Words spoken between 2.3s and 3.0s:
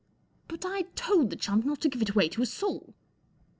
a soul."